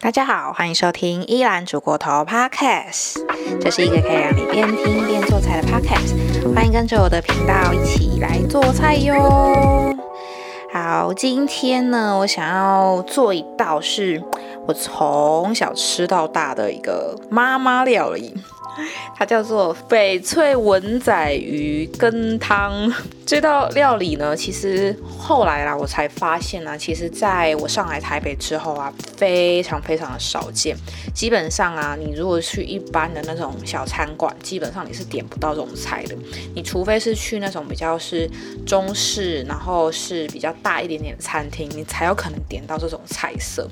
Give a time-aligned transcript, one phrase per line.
[0.00, 3.16] 大家好，欢迎收听依兰煮锅头 Podcast，
[3.60, 9.92] 这是一个可以让你边听边做菜的 Podcast，欢迎跟着我的频道一起来做菜哟。
[10.72, 14.22] 好，今天呢，我想要做一道是
[14.68, 18.34] 我从小吃到大的一个妈妈料理。
[19.16, 22.92] 它叫做翡翠文仔鱼羹汤。
[23.26, 30.74] 这道料理呢，其实后来啦，我才发现呢，其实在我上来台北之后啊，非常非常的少见。
[31.14, 36.16] 基本上啊，你如果去一般的那种小餐馆，基本上你是点不到这种菜的。
[36.54, 38.30] 你除非是去那种比较是
[38.66, 43.68] 中式，然后是比较大一点点的餐厅，你才有可能点到这种菜色。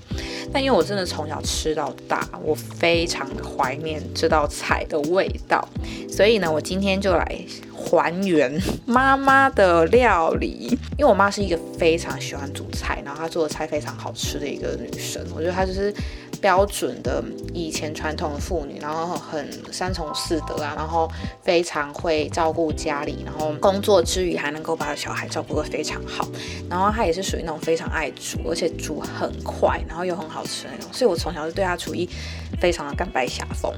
[0.52, 5.66] 但因为我真的从小吃到大，我非常的怀念这道菜的的味道，
[6.10, 7.40] 所以呢，我今天就来
[7.72, 10.78] 还原 妈妈的料理。
[10.98, 15.22] 因为我妈是一个非常喜欢煮菜，然后她做的菜非常好吃的一个女生。
[15.34, 15.94] 我觉得她就是
[16.40, 21.06] 标准的以前传统的妇女，然后很三从四德啊，然后
[21.42, 26.26] 非常会照顾家里，然后工作之余还能够把小孩照顾得非常好。
[26.70, 30.90] 然后她也是属于那种非常爱煮，而且煮很快，然后又很好吃那种。
[30.94, 32.08] 所以我从小就对她厨艺
[32.60, 33.72] 非常的甘拜下风。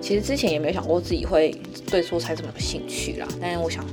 [0.00, 1.54] 其实之前也没有想过自己会
[1.90, 3.84] 对做菜这么有兴趣啦，但是我想。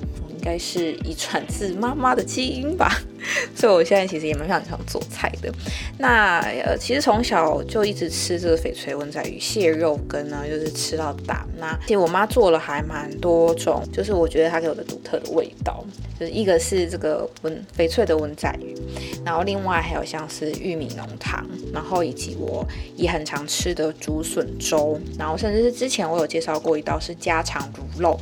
[0.42, 3.00] 应该是遗传自妈妈的基因吧，
[3.56, 5.52] 所以我现在其实也蛮想想做菜的。
[5.98, 11.46] 那呃，其实从小就一直吃这个翡翠文仔鱼蟹肉羹呢，就是吃到大。
[11.58, 15.86] 那其实我妈做了还蛮多种，就是我觉得她给我的独特的味道，
[16.20, 18.76] 就是一个是这个文翡翠的文仔鱼，
[19.24, 28.20] 然后另外还有像是玉米浓汤，然后以及我也很常吃的竹笋粥，然后甚至是之前我有介绍过一道是家常卤肉，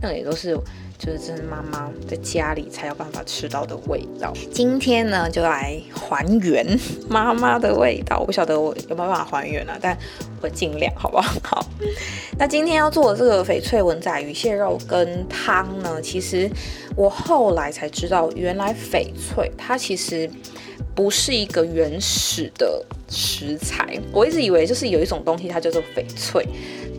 [0.00, 0.58] 那个也都是。
[1.04, 4.32] 就是这是妈妈在家里才有办法吃到的味道。
[4.52, 6.64] 今天呢，就来还原
[7.10, 8.20] 妈妈的味道。
[8.20, 9.98] 我不晓得我有没有办法还原啊，但
[10.40, 11.34] 我尽量，好不好？
[11.42, 11.66] 好。
[12.38, 16.48] 那今天要做的这个翡翠文仔鱼蟹肉跟汤呢，其实
[16.94, 20.30] 我后来才知道，原来翡翠它其实
[20.94, 23.98] 不是一个原始的食材。
[24.12, 26.46] 我一直以为就是有一种东西，它叫做翡翠。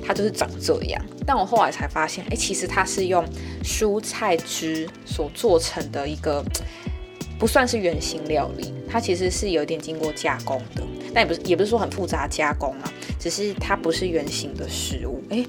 [0.06, 3.26] 它就是长这样，但我后来才发现，哎，其实它是用
[3.64, 6.44] 蔬菜汁所做成的一个，
[7.40, 10.84] 不算是原形料理，它其实是有点经过加工的，
[11.14, 15.46] 但也不是也不是说很复杂加工啊，只是它不是原形的食物，哎，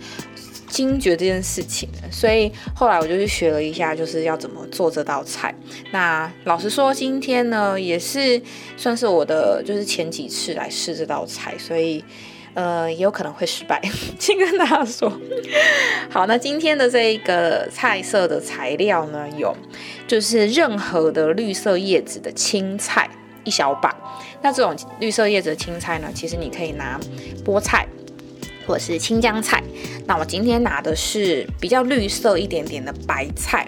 [0.69, 5.55] 惊觉这件事情，所以后来我就去学了一下，就是要怎么做这道菜。
[5.93, 8.41] 那老实说，今天呢也是
[8.77, 12.05] 算是我的就是前几次来试这道菜，所以。
[12.55, 13.83] 呃，也有可能会失败，
[14.19, 15.13] 先跟大家说。
[16.09, 19.55] 好，那今天的这个菜色的材料呢，有
[20.07, 23.11] 就是任何的绿色叶子的青菜
[23.43, 23.95] 一小把。
[24.41, 27.01] 那这种绿色叶子的青菜呢，其实你可以拿
[27.45, 27.87] 菠菜
[28.67, 29.63] 或者是青江菜。
[30.07, 33.67] 那我今天拿的是比较绿色一点点的白菜。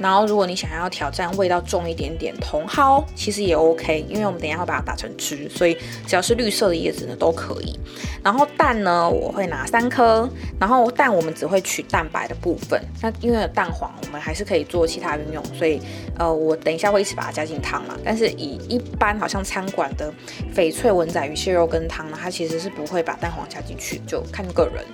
[0.00, 5.76] 然后，如果你想要挑战味道重一点点，茼蒿其实也 OK，因为我们等一下会把它打成汁，所以
[6.06, 7.78] 只要是绿色的叶子呢都可以。
[8.22, 10.28] 然后蛋呢，我会拿三颗。
[10.60, 15.80] 然后蛋我们只会取蛋白的部分，那因为蛋黄，我们还是可以做其他运用，所以
[16.18, 17.96] 呃，我等一下会一起把它加进汤嘛。
[18.04, 20.12] 但是以一般好像餐馆的
[20.54, 24.84] 翡翠文仔鱼蟹肉羹汤呢，它其实是不会把蛋黄加进去，就看个人。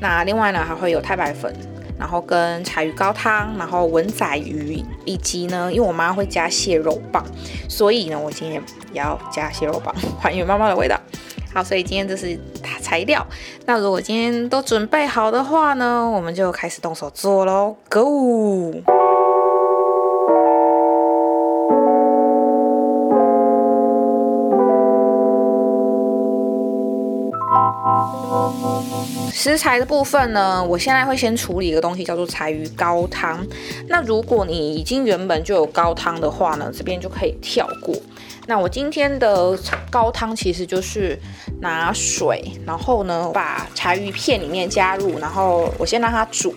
[0.00, 1.54] 那另外呢，还会有太白粉。
[2.00, 7.22] 然后跟柴鱼高汤，然后文仔鱼，以及呢，因为我妈会加蟹肉棒，
[7.68, 8.60] 所以呢，我今天
[8.94, 10.98] 也要加蟹肉棒，还原妈妈的味道。
[11.52, 12.38] 好，所以今天这是
[12.80, 13.26] 材料。
[13.66, 18.99] 那如果今天都准备好的话呢，我们就开始动手做喽，Go！
[29.42, 33.42] 食材的部分呢，我现在会先处理一个东西，叫做柴鱼高汤。
[33.88, 37.96] 那如果你已经原本就有高汤的话呢，这边就可以跳过。
[38.46, 39.58] 那我今天的
[39.88, 41.18] 高汤其实就是
[41.58, 46.54] 拿水，然后呢把柴鱼片里面加入，然后我先让它煮，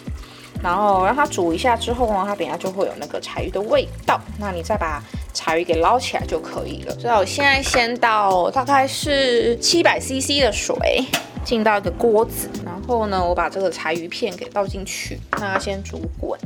[0.62, 4.20] 然后让它煮一下之后呢，它等下就会有那个柴鱼的味道。
[4.38, 5.02] 那你再把
[5.34, 6.94] 柴鱼给捞起来就可以了。
[7.00, 10.76] 所以我现在先倒大概是七百 CC 的水。
[11.44, 16.40] 进到一个锅子，然后呢，我把这个柴鱼片给倒进去，让它先煮滚。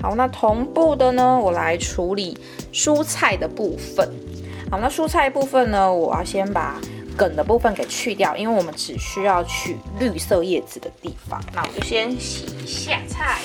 [0.00, 2.36] 好，那同步的呢，我来处理
[2.72, 4.08] 蔬菜的部分。
[4.70, 6.80] 好，那蔬菜部分呢，我要先把
[7.16, 11.40] 梗的部分给去掉，因为我们只需要取绿色叶子的地方。
[11.54, 13.38] 那我就先洗一下菜。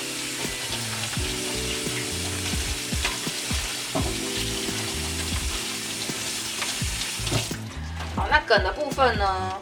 [8.16, 9.52] 好，那梗的部分呢？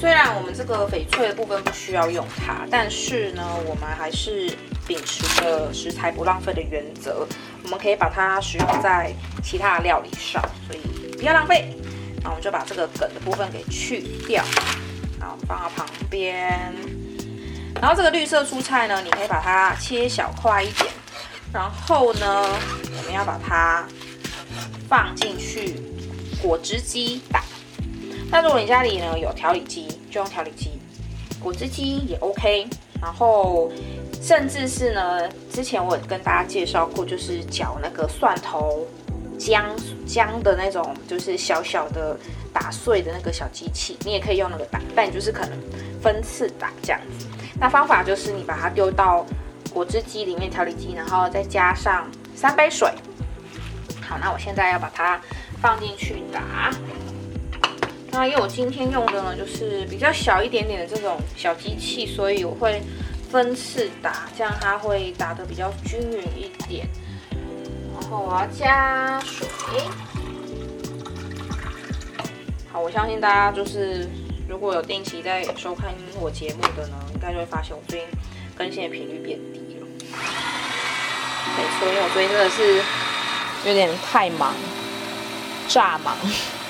[0.00, 4.50] 虽然我们这个翡翠的部分不需要用它，但是呢，我们还是
[4.88, 7.26] 秉持着食材不浪费的原则，
[7.62, 9.12] 我们可以把它使用在
[9.44, 10.80] 其他的料理上，所以
[11.18, 11.76] 不要浪费。
[12.22, 14.42] 那我们就把这个梗的部分给去掉，
[15.20, 16.74] 好放到旁边。
[17.78, 20.90] 然后这个绿色蔬菜呢，你可以把它切小块一点，
[21.52, 22.42] 然后呢，
[22.96, 23.86] 我们要把它
[24.88, 25.78] 放进去
[26.40, 27.44] 果汁机打。
[28.30, 30.70] 那如果你家里呢有调理机，就用调理机；
[31.40, 32.66] 果汁机也 OK。
[33.02, 33.72] 然后
[34.20, 38.86] 甚至是呢，之前我跟大家介绍过，就是搅那个蒜头
[39.38, 39.64] 姜
[40.06, 42.14] 姜的那种，就是小小的
[42.52, 45.58] 打碎的那个小机器，你也可以用那个打，但就是可能
[46.02, 47.26] 分次打这样子。
[47.58, 49.24] 那方法就是你把它丢到
[49.72, 52.06] 果汁机里面，调理机，然后再加上
[52.36, 52.92] 三杯水。
[54.02, 55.18] 好，那我现在要把它
[55.62, 56.70] 放进去打。
[58.12, 62.82] 那因为我今天用的呢，就是比较小一点点的这种小机器，所以我会
[63.30, 66.86] 分次打，这样它会打得比较均匀一点。
[68.00, 69.46] 然后我要加水。
[72.72, 74.08] 好，我相信大家就是
[74.48, 76.96] 如果有定期在收看我节目的呢。
[77.20, 78.08] 应该就会发现我最近
[78.56, 79.86] 更新的频率变低了。
[81.54, 82.82] 没错，因为我最近真的是
[83.68, 84.54] 有点太忙，
[85.68, 86.16] 炸忙。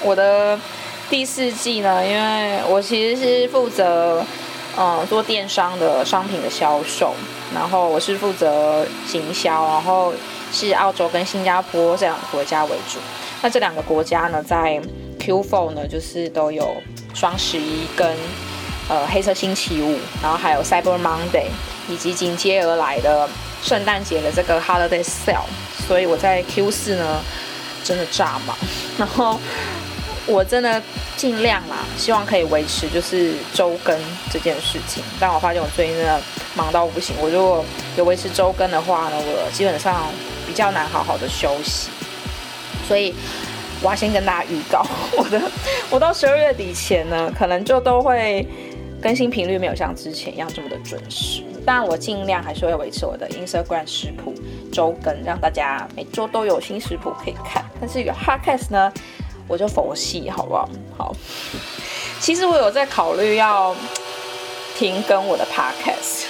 [0.02, 0.58] 我的
[1.10, 4.24] 第四季呢，因为我其实是负责
[4.78, 7.12] 嗯做电商的商品的销售，
[7.52, 10.14] 然后我是负责行销，然后
[10.52, 12.98] 是澳洲跟新加坡这两个国家为主。
[13.42, 14.80] 那这两个国家呢，在
[15.18, 16.74] Q4 呢，就是都有
[17.12, 18.16] 双十一跟。
[18.88, 21.46] 呃，黑色星期五，然后还有 Cyber Monday，
[21.88, 23.28] 以及紧接而来的
[23.62, 25.44] 圣诞节的这个 Holiday Sale，
[25.86, 27.20] 所以我在 Q 四呢
[27.84, 28.56] 真的炸忙，
[28.98, 29.38] 然后
[30.30, 30.80] 我真的
[31.16, 33.98] 尽量啦，希望可以维持就是周更
[34.30, 36.20] 这件事情，但我发现我最近真的
[36.54, 37.64] 忙到不行，我如果
[37.96, 40.06] 有维持周更的话呢，我基本上
[40.46, 41.90] 比较难好好的休息，
[42.86, 43.14] 所以
[43.82, 44.86] 我要先跟大家预告，
[45.16, 45.40] 我的
[45.90, 48.46] 我到十二月底前呢，可能就都会。
[49.02, 54.34] 更新频率没有像之前一样这么的准时，但我尽量还是会维持我的 Instagram 食谱
[54.70, 57.64] 周更，让大家每周都有新食谱可以看。
[57.80, 58.92] 但是有 Podcast 呢，
[59.50, 60.68] 我就佛系，好不好？
[60.96, 61.16] 好，
[62.20, 63.74] 其实我有在考虑要
[64.78, 66.26] 停更我的 Podcast，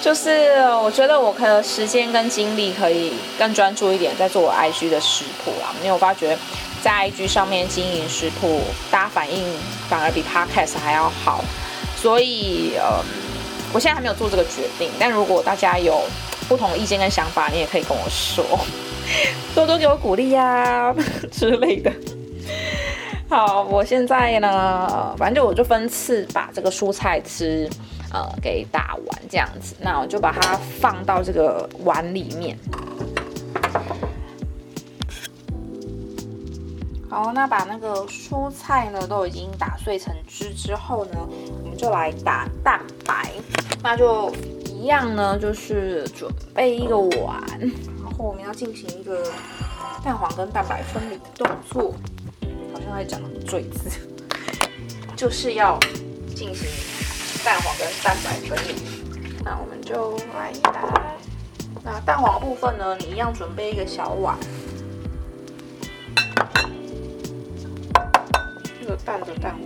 [0.00, 0.52] 就是
[0.82, 6.38] 我觉得我可能时间跟精力可以更专注一点，在做我 IG 的食谱啦，因为我发觉。
[6.80, 9.44] 在 IG 上面经营食谱，大家反应
[9.90, 11.42] 反而比 Podcast 还要好，
[12.00, 13.02] 所以呃，
[13.72, 14.88] 我现在还没有做这个决定。
[14.96, 16.00] 但如果大家有
[16.48, 18.44] 不同的意见跟想法，你也可以跟我说，
[19.54, 20.94] 多多给我鼓励呀
[21.30, 21.92] 之类的。
[23.28, 27.68] 好，我现在呢，反正我就分次把这个蔬菜汁
[28.12, 32.58] 呃给打完这样子，那我就把它放到这个碗里面。
[37.10, 41.18] 好，那把那个蔬菜呢都已经打碎成汁之后呢，
[41.62, 43.30] 我们就来打蛋白。
[43.82, 44.32] 那就
[44.66, 49.30] 一样呢，就是准备一个碗，然我们要进行一个
[50.04, 51.94] 蛋黄跟蛋白分离的动作。
[52.74, 53.88] 好像在讲“坠”字，
[55.16, 55.78] 就是要
[56.34, 56.68] 进行
[57.44, 58.74] 蛋黄跟蛋白分离。
[59.44, 60.82] 那我们就来一打。
[61.84, 64.36] 那蛋黄部分呢，你一样准备一个小碗。
[68.80, 69.56] 这个蛋的蛋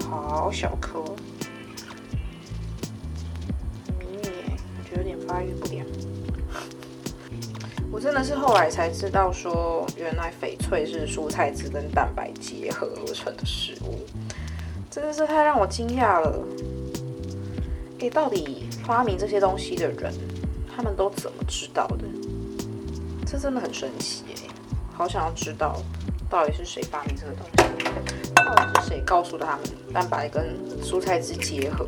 [0.00, 1.02] 黄好小颗，
[3.98, 4.28] 迷你，
[4.78, 5.86] 我觉得有点发育不良。
[7.92, 13.98] 我真的是后来才知道，说原来翡翠是蔬菜汁跟蛋白结合而成的食物，
[14.90, 16.42] 真的是太让我惊讶了。
[17.98, 20.10] 诶，到底发明这些东西的人，
[20.74, 22.04] 他们都怎么知道的？
[23.26, 24.48] 这真的很神奇诶，
[24.94, 25.76] 好想要知道
[26.30, 27.84] 到底是谁发明这个东西。
[28.34, 29.60] 到底是谁告诉他们
[29.92, 31.86] 蛋白跟蔬菜汁结合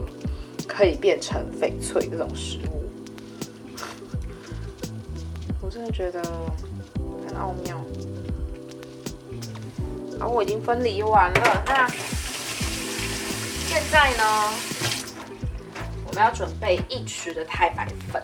[0.69, 2.74] 可以变成翡翠这种食物？
[5.65, 6.23] 我真的觉得
[7.27, 7.81] 很奥妙。
[10.21, 11.63] 好，我已经分离完了。
[11.65, 11.89] 那
[13.67, 14.25] 现在呢？
[16.07, 18.23] 我们要准备一匙的太白粉。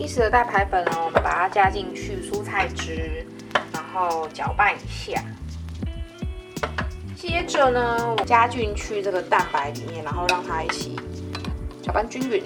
[0.00, 3.24] 一匙的蛋白粉呢，我们把它加进去蔬菜汁。
[3.72, 5.24] 然后搅拌一下，
[7.16, 10.94] 接着呢，我加进去这个蛋白里面，然后让它一起
[11.82, 12.42] 搅拌均匀。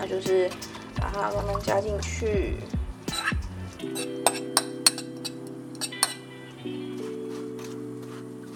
[0.00, 0.48] 那就是
[0.96, 2.56] 把它慢慢加进去。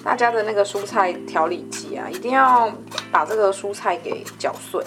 [0.02, 2.70] 大家的那个蔬菜调理机啊，一定要
[3.10, 4.84] 把这个蔬菜给搅碎，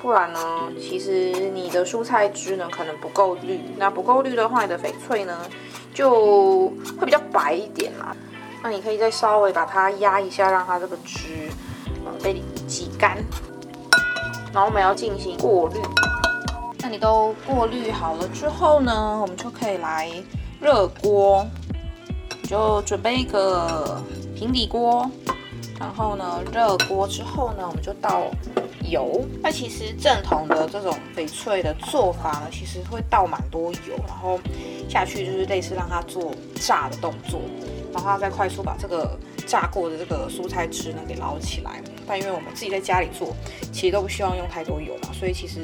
[0.00, 0.40] 不然呢，
[0.80, 5.38] 其实你的蔬菜汁呢可能不够绿，那不够绿的话，你的翡翠呢
[5.92, 8.16] 就会比较白一点啦。
[8.62, 11.50] 那你可以再稍微把它压一下，让它这个汁
[12.22, 13.18] 被挤干，
[14.52, 15.80] 然后我们要进行过滤。
[16.80, 20.10] 那你都过滤好了之后呢，我们就可以来
[20.60, 21.46] 热锅。
[22.44, 24.02] 就准备一个
[24.34, 25.06] 平底锅，
[25.78, 28.22] 然后呢，热锅之后呢，我们就倒
[28.88, 29.22] 油。
[29.42, 34.40] 那其实正统的这种翡翠的做法呢，其实会倒蛮多油，然后
[34.88, 37.38] 下去就是类似让它做炸的动作，
[37.92, 39.14] 然后再快速把这个
[39.46, 41.82] 炸过的这个蔬菜汁呢给捞起来。
[42.08, 43.36] 但因为我们自己在家里做，
[43.70, 45.60] 其实都不希望用太多油嘛，所以其实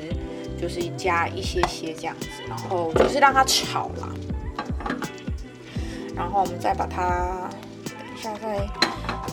[0.61, 4.09] 就是加一些些这样子，然后就是让它炒啦。
[6.15, 7.51] 然后我们再把它，
[7.85, 8.59] 等一下再，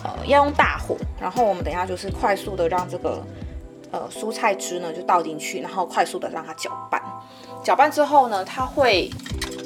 [0.02, 0.96] 呃，要用大火。
[1.20, 3.22] 然后我们等一下就是快速的让这个，
[3.92, 7.00] 呃，蔬菜汁呢就倒进去，然后快速的让它搅拌。
[7.62, 9.08] 搅拌之后呢，它会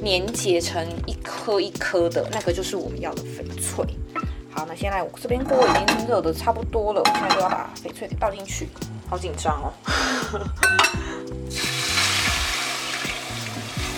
[0.05, 3.87] 粘结成一颗一颗的，那个就是我们要的翡翠。
[4.57, 8.71] 好，那现在我这边锅已经热的差不多了，我现在就要把翡翠给倒进去。
[9.07, 9.71] 好紧张哦。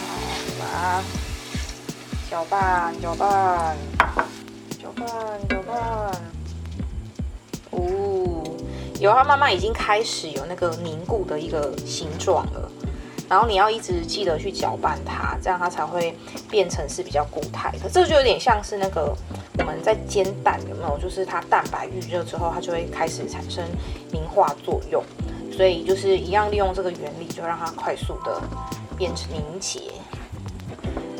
[0.09, 0.19] 好，
[0.59, 1.00] 把。
[2.29, 3.77] 搅拌，搅拌，
[4.83, 5.07] 搅拌，
[5.49, 5.77] 搅拌。
[7.71, 8.43] 哦，
[9.00, 12.71] 油它慢慢已经开始有那个凝固的一个形状了。
[13.28, 16.16] 然后你要一直记得去搅拌它，这样它才会
[16.50, 17.88] 变成是比较固态的。
[17.90, 19.14] 这就有点像是那个
[19.58, 20.99] 我们在煎蛋，有没有？
[20.99, 23.64] 就是它蛋白预热之后，它就会开始产生
[24.11, 25.04] 凝化作用。
[25.50, 28.40] 所以就是一样利用这个原理，就让它快速的
[28.97, 29.80] 变成凝结。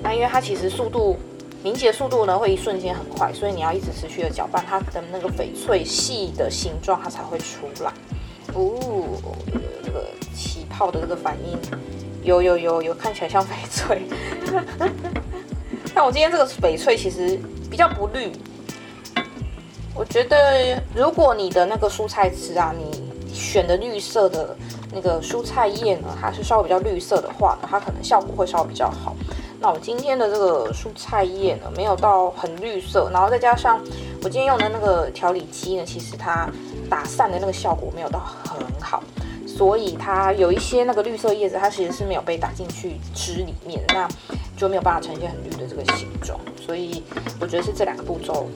[0.00, 1.16] 那因为它其实速度
[1.62, 7.92] 凝结速度呢会一瞬间很快，所以你要一直持续的搅拌它的那个翡翠细的形状，它才会出来。
[8.54, 8.78] 哦，
[9.84, 11.58] 这个起泡的这个反应，
[12.28, 14.02] 有有有有，看起来像翡翠。
[15.94, 18.30] 但我今天这个翡翠其实比较不绿，
[19.94, 24.54] 我觉得如果你的那个蔬菜汁啊，你选的绿色的
[24.92, 29.16] 那个蔬菜叶呢，它是稍微比较绿色的话呢，它可能效果会稍微比较好。
[29.58, 33.80] 那我今天的这个蔬菜叶呢，没有到很绿色，然后再加上
[34.23, 36.47] 我今天用的那个调理机呢，其实它
[36.90, 39.02] 打散的那个效果没有到很好，
[39.58, 44.08] 所以它有一些那个绿色叶子，它其实是没有被打进去汁里面，那
[44.56, 46.38] 就没有办法呈现很绿的这个形状。
[46.64, 47.02] 所以
[47.40, 48.48] 我觉得是这两个步骤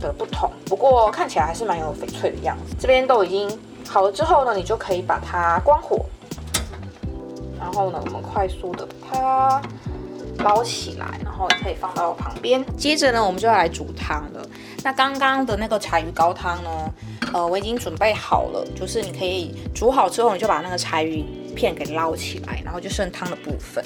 [0.00, 2.74] 的不同，不过看起来还是蛮有翡翠的样子。
[2.80, 3.48] 这边都已经
[3.88, 6.04] 好了之后呢，你就可以把它关火，
[7.56, 9.62] 然后呢，我们快速的把它。
[10.42, 12.64] 捞起来，然后可以放到旁边。
[12.74, 14.40] 接着呢，我们就要来煮汤了。
[14.82, 16.70] 那刚刚的那个柴鱼高汤呢，
[17.32, 18.66] 呃，我已经准备好了。
[18.74, 23.84] 就是你可以煮好之后，你就把那个柴鱼片给捞起来，然后就剩汤的部分。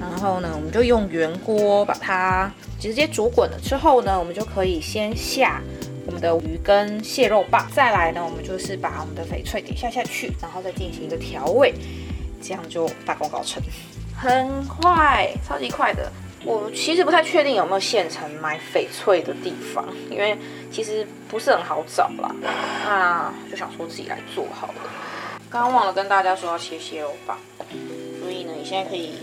[0.00, 5.60] 然后呢，我们就用圆锅把它直接煮滚了之后呢，我们就可以先下
[6.06, 7.70] 我们的鱼跟蟹肉棒。
[7.74, 11.74] 再来呢，我们就是把我们的翡翠给下下去，然后再进行一个调味，
[12.42, 13.62] 这样就大功告成。
[14.16, 16.10] 很快，超级快的。
[16.42, 20.34] 我其实不太确定有没有现成买翡翠的地方，因为
[20.70, 22.34] 其实不是很好找啦。
[22.84, 24.74] 那就想说自己来做好了。
[25.48, 27.38] 刚刚忘了跟大家说要切蟹肉棒，
[28.20, 29.14] 所以呢，你现在可以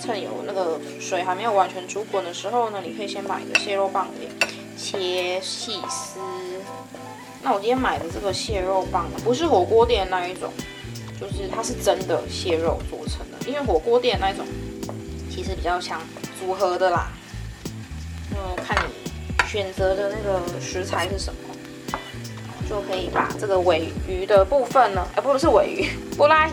[0.00, 4.28] 趁有那个水还没有完全煮滚的时候呢，你可以先把你的蟹肉棒给
[4.76, 6.20] 切细丝。
[7.42, 10.52] 那我今天买的这个蟹肉棒不是火锅店那一种。
[11.20, 14.46] 就是它是真的蟹肉做成的，因为火锅店那一种
[15.28, 16.00] 其实比较像
[16.38, 17.08] 组合的啦。
[18.30, 18.77] 嗯，看
[19.48, 21.40] 选择的那个食材是什么，
[22.68, 25.88] 就可以把这个尾鱼的部分呢，哎，不是尾鱼，
[26.18, 26.52] 布拉鱼，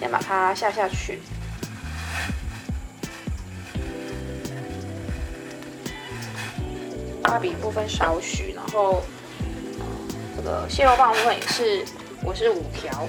[0.00, 1.20] 先把它下下去。
[7.24, 9.02] 拉比部分少许，然后
[10.34, 11.84] 这个蟹肉棒部分也是，
[12.22, 13.06] 我是五条。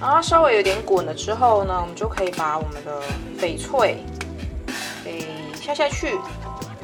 [0.00, 3.02] 然后稍微有点滚了之后呢，我们就可以把我们的
[3.38, 4.02] 翡翠
[5.66, 6.16] 下下去。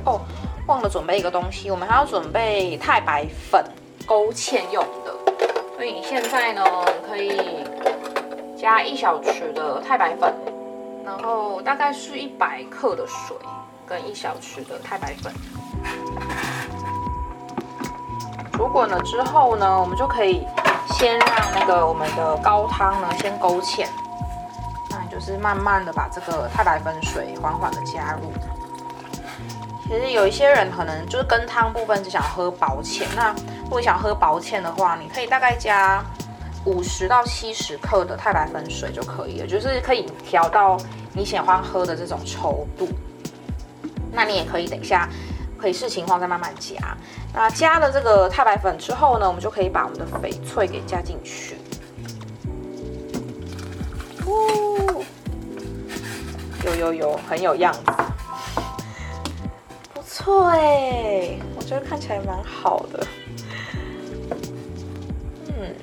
[0.04, 0.20] 哦，
[0.66, 3.64] 忘了准备一个东西，我们还要准备太白粉
[4.04, 5.14] 勾芡用的。
[5.76, 6.64] 所以你现在呢，
[7.08, 7.64] 可以
[8.60, 10.34] 加一小匙的太白粉，
[11.04, 13.36] 然后大概是一百克的水
[13.86, 15.32] 跟一小匙的太白粉。
[18.52, 20.44] 煮滚了之后呢，我们就可以。
[20.94, 23.86] 先让那个我们的高汤呢先勾芡，
[24.90, 28.30] 那就是慢慢的把这个太白粉水缓缓的加入。
[29.92, 33.30] 其实有一些人可能就是跟汤部分只想喝薄芡，那
[33.64, 36.02] 如果想喝薄芡的话，你可以大概加
[36.64, 40.78] 五十到七十克的太白粉水就可以了，就是可以调到
[41.12, 42.88] 你喜欢喝的这种稠度。
[44.10, 45.06] 那你也可以等一下
[45.58, 46.96] 可以视情况再慢慢加。
[47.34, 51.58] 那加了这个太白粉之后呢，我们就可以把我们的翡翠给加进去。
[54.24, 55.04] 哦，
[56.64, 58.01] 有有有，很有样子。
[60.22, 63.04] 错哎，我觉得看起来蛮好的。
[65.48, 65.74] 嗯，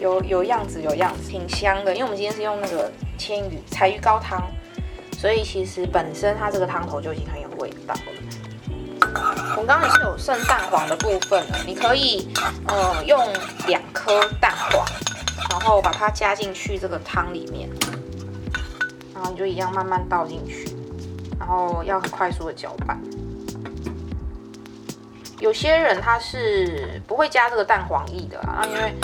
[0.00, 1.94] 有有样子，有样子，挺香的。
[1.94, 4.42] 因为我们今天是用那个千鱼柴鱼高汤，
[5.16, 8.00] 所以其实本身它这个汤头就已经很有味道了。
[9.56, 12.28] 我刚刚也是有剩蛋黄的部分了，你可以
[12.66, 13.24] 呃用
[13.68, 14.84] 两颗蛋黄，
[15.48, 17.70] 然后把它加进去这个汤里面，
[19.14, 20.76] 然后你就一样慢慢倒进去，
[21.38, 23.00] 然后要很快速的搅拌。
[25.38, 28.94] 有些人他是不会加这个蛋黄液的啊，因为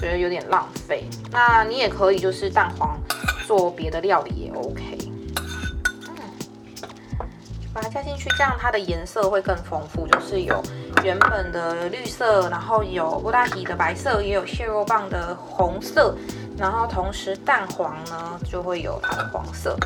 [0.00, 1.04] 觉得有点浪费。
[1.30, 2.98] 那你也可以就是蛋黄
[3.46, 4.98] 做别的料理也 OK。
[7.74, 10.60] 把它加进去，这样它的颜色会更丰富，就是有
[11.04, 16.16] 原本的绿色，然后有布达提的白色，也有蟹肉棒的红色。
[16.56, 19.76] 然后同时蛋黄呢就会有它的黄色，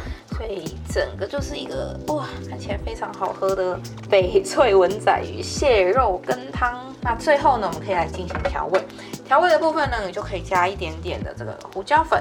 [0.43, 3.79] 所以整个就是一个哇，看起来非常好喝的
[4.11, 6.93] 翡翠文仔鱼蟹肉羹汤。
[7.01, 8.85] 那最后呢，我们可以来进行调味。
[9.25, 12.21] 调味的部分呢，你就可以加一点点的这个胡椒粉，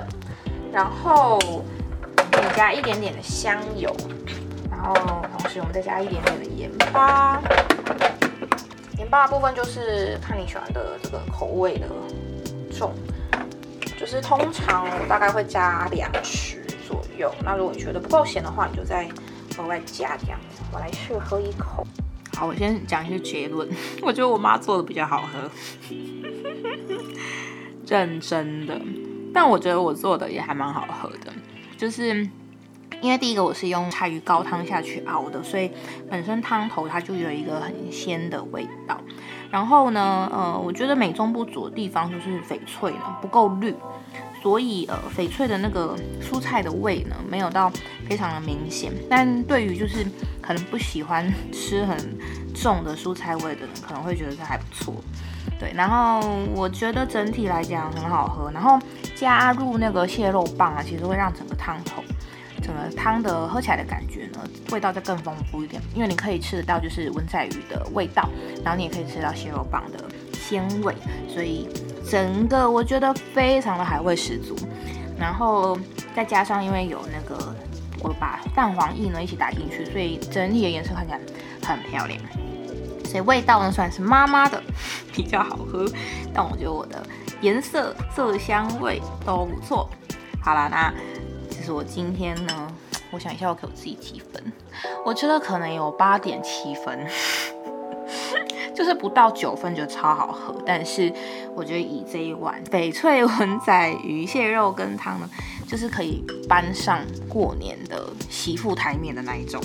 [0.72, 1.40] 然后
[2.16, 3.92] 可以加一点点的香油，
[4.70, 4.94] 然后
[5.36, 7.42] 同时我们再加一点点的盐巴。
[9.00, 11.88] 盐巴的部分就是看你喜欢的这个口味的
[12.72, 12.94] 重。
[14.00, 16.58] 就是通常我大概会加两匙
[16.92, 19.08] 左右，那如果你觉得不够咸的话，你就再
[19.58, 20.62] 额外加这样子。
[20.74, 21.86] 我来试喝一口。
[22.38, 23.70] 好，我先讲一些结论。
[24.02, 25.50] 我觉得我妈做的比较好喝，
[27.88, 28.80] 认真的。
[29.34, 31.32] 但我觉得我做的也还蛮好喝的，
[31.78, 32.28] 就是
[33.02, 35.72] 因为第一个我是用柴鱼高汤下去熬的，所以
[36.10, 39.00] 本身汤头它就有一个很鲜的味道。
[39.50, 43.76] 然后呢，呃，我觉得美中不足的地方就是翡翠呢不够绿。
[44.42, 47.72] 所以呃，翡翠的那个蔬菜的味呢，没有到
[48.10, 48.92] 非常的明显。
[49.08, 50.04] 但对于就是
[50.42, 51.96] 可能不喜欢吃很
[52.56, 54.96] 重的蔬菜味的人，可能会觉得这还不错。
[55.60, 58.50] 对，然后我觉得整体来讲很好喝。
[58.52, 58.80] 然后
[59.16, 62.02] 加入那个蟹肉棒啊，其实会让整个汤头、
[62.64, 64.40] 整个汤的喝起来的感觉呢，
[64.72, 65.80] 味道再更丰富一点。
[65.94, 68.28] 因为你可以吃得到就是温菜鱼的味道，
[68.64, 70.96] 然后你也可以吃到蟹肉棒的鲜味，
[71.30, 71.70] 所以。
[72.10, 74.56] 整个我觉得非常的海味十足，
[75.18, 75.78] 然后
[76.16, 77.56] 再加上因为有那个
[78.02, 81.20] 我把蛋黄液呢一起打进去，所以整体的颜色看起来
[81.64, 82.20] 很漂亮。
[83.06, 84.62] 所以味道呢算是妈妈的
[85.12, 85.86] 比较好喝，
[86.34, 87.04] 但我觉得我的
[87.42, 89.90] 颜色色香味都不错。
[90.42, 90.94] 好了，那
[91.50, 92.68] 其实我今天呢，
[93.12, 94.54] 我想一下我给我自己几分，
[95.06, 97.06] 我觉得可能有八点七分。
[98.74, 101.12] 就是不到九分就超好喝，但是
[101.56, 105.30] 我觉得以这一碗翡翠文仔鱼蟹肉羹汤呢，
[105.68, 109.62] 就是可以搬上过年的媳妇台面的那一种。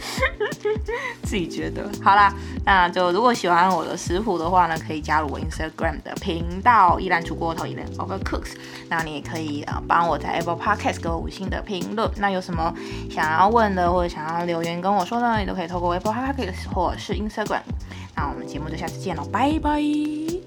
[1.22, 2.34] 自己觉得好啦，
[2.64, 8.56] 那就如果喜欢我的食谱的话呢，可以加入我 Instagram 的频道依然煮锅头依然 Overcooks。
[8.88, 12.10] 那你也可以呃帮我在 Apple Podcast 给我五星的评论。
[12.16, 12.74] 那有什么
[13.10, 17.62] 想要问的或者想要留言跟我说的，你都可以透过 Apple Podcast 或是 Instagram。
[18.16, 20.39] 那我们节目就下次见喽，拜拜。